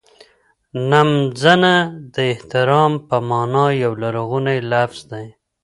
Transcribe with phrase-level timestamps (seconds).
[0.89, 1.75] نمځنه
[2.13, 5.27] د احترام په مانا یو لرغونی لفظ دی.